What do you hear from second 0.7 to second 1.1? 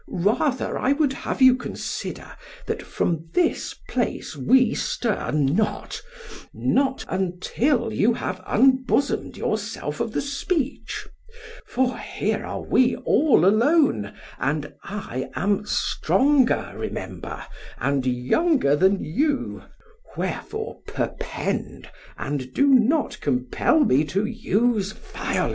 I